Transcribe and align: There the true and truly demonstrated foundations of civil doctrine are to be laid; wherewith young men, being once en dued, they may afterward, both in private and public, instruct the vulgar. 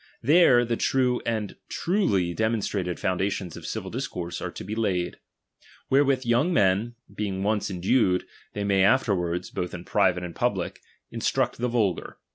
There 0.23 0.65
the 0.65 0.77
true 0.77 1.21
and 1.27 1.55
truly 1.69 2.33
demonstrated 2.33 2.99
foundations 2.99 3.55
of 3.55 3.67
civil 3.67 3.91
doctrine 3.91 4.31
are 4.41 4.49
to 4.49 4.63
be 4.63 4.73
laid; 4.73 5.19
wherewith 5.91 6.25
young 6.25 6.51
men, 6.51 6.95
being 7.13 7.43
once 7.43 7.69
en 7.69 7.81
dued, 7.81 8.23
they 8.53 8.63
may 8.63 8.83
afterward, 8.83 9.45
both 9.53 9.75
in 9.75 9.85
private 9.85 10.23
and 10.23 10.33
public, 10.35 10.81
instruct 11.11 11.59
the 11.59 11.67
vulgar. 11.67 12.17